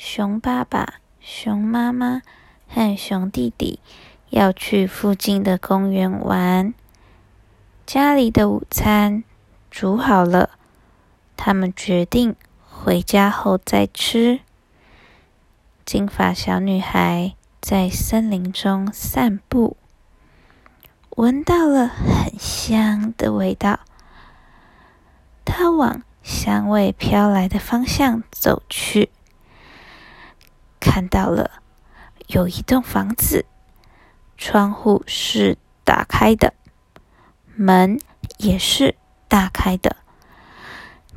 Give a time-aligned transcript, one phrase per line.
[0.00, 2.22] 熊爸爸、熊妈妈
[2.68, 3.80] 和熊弟弟
[4.30, 6.72] 要去附近的公园玩。
[7.84, 9.24] 家里的午餐
[9.72, 10.50] 煮好了，
[11.36, 12.36] 他们决定
[12.70, 14.38] 回家后再吃。
[15.84, 19.76] 金发小女孩在森林中散步，
[21.16, 23.80] 闻到了很香的味道。
[25.44, 29.10] 她往香味飘来的方向走去，
[30.90, 31.50] 看到了
[32.28, 33.44] 有一栋房子，
[34.38, 36.54] 窗户是打开的，
[37.54, 38.00] 门
[38.38, 38.96] 也是
[39.28, 39.96] 打开的。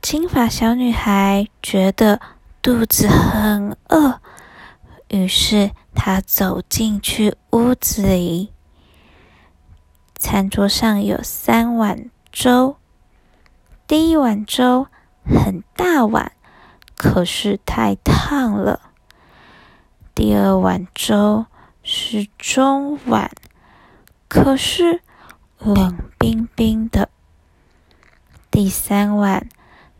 [0.00, 2.18] 金发小女孩觉得
[2.62, 4.22] 肚子很饿。
[5.08, 8.50] 于是她走进去屋子里，
[10.16, 12.76] 餐桌上有三碗粥。
[13.86, 14.86] 第一碗粥
[15.24, 16.32] 很大碗，
[16.96, 18.87] 可是太烫了。
[20.18, 21.46] 第二碗粥
[21.84, 23.30] 是中碗，
[24.26, 25.00] 可是
[25.60, 27.08] 冷冰冰的。
[28.50, 29.48] 第三碗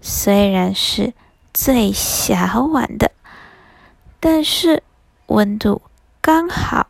[0.01, 1.15] 虽然是
[1.55, 3.13] 最小碗的，
[4.19, 4.83] 但是。
[5.29, 5.83] 温度
[6.21, 6.89] 刚好。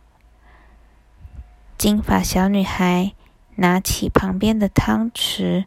[1.77, 3.12] 金发小女孩
[3.56, 5.67] 拿起旁边的汤匙，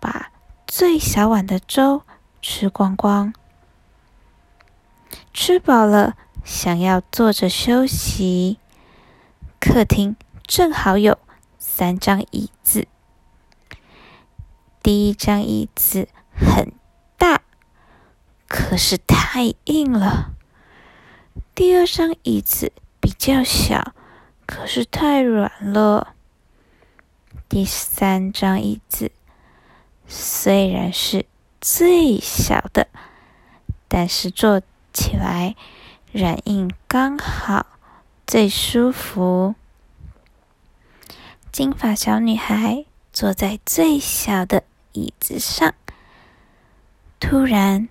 [0.00, 0.30] 把
[0.66, 2.04] 最小碗的粥
[2.40, 3.34] 吃光光。
[5.34, 8.58] 吃饱了，想要坐着休息。
[9.58, 10.14] 客厅
[10.46, 11.18] 正好有
[11.58, 12.86] 三张椅子。
[14.82, 16.72] 第一张椅子很
[17.16, 17.40] 大，
[18.46, 20.34] 可是太硬了。
[21.54, 23.94] 第二张椅子比较小，
[24.46, 26.14] 可是太软了。
[27.48, 29.10] 第三张椅子
[30.06, 31.24] 虽然是
[31.60, 32.88] 最小的，
[33.88, 34.60] 但是坐
[34.92, 35.56] 起来
[36.14, 37.66] 软硬刚好，
[38.24, 39.56] 最舒服。
[41.50, 45.74] 金发小女孩坐在最小的椅子上，
[47.18, 47.88] 突然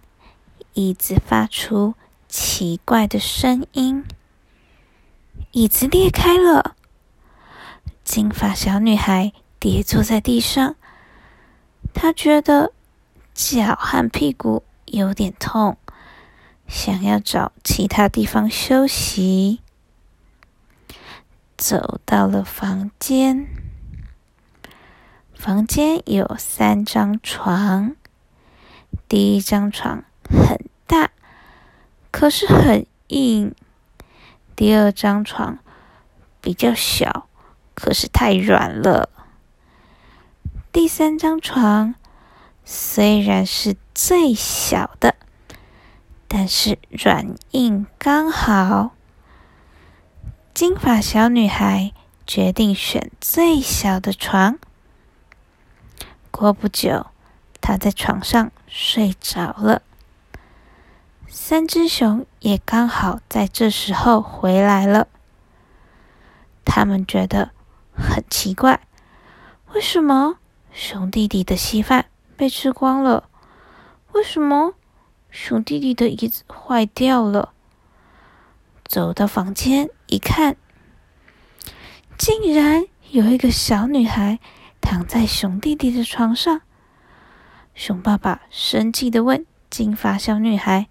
[0.71, 1.95] 椅子发出。
[2.29, 4.05] 奇怪的声音，
[5.51, 6.77] 椅子裂开了。
[8.05, 10.75] 金发小女孩跌坐在地上，
[11.93, 12.71] 她觉得
[13.33, 15.77] 脚和屁股有点痛，
[16.73, 19.61] 想要找其他地方休息。
[21.55, 23.47] 走到了房间，
[25.35, 27.95] 房间有三张床，
[29.07, 31.11] 第一张床很大。
[32.09, 33.53] 可是很硬。
[34.55, 35.59] 第二张床
[36.41, 37.29] 比较小，
[37.75, 39.09] 可是太软了。
[40.71, 41.93] 第三张床
[42.65, 45.15] 虽然是最小的，
[46.35, 48.95] 但是软硬刚好。
[50.51, 51.93] 金发小女孩
[52.25, 54.57] 决定选最小的床。
[56.31, 57.05] 过不久，
[57.61, 59.83] 她在床上睡着了。
[61.27, 65.07] 三只熊也刚好在这时候回来了。
[66.65, 67.51] 他们觉得
[67.95, 68.87] 很奇怪，
[69.73, 70.39] 为什么
[70.71, 73.29] 熊弟弟的稀饭被吃光了？
[74.13, 74.73] 为什么
[75.33, 77.53] 熊弟弟的椅子坏掉了？
[78.85, 80.55] 走到房间一看，
[82.19, 84.39] 竟然有一个小女孩
[84.79, 86.61] 躺在熊弟弟的床上。
[87.73, 90.87] 熊爸爸生气的问金发小女孩。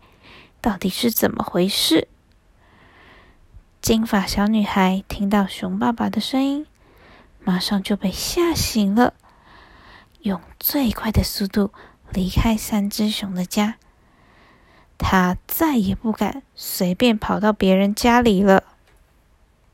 [0.60, 2.08] 到底是怎么回事？
[3.81, 6.66] 金发小女孩听到熊爸爸的声音，
[7.41, 9.14] 马上就被吓醒了，
[10.20, 11.72] 用最快的速度
[12.12, 13.76] 离开三只熊的家。
[15.02, 18.62] 他再也不敢随便跑到别人家里了。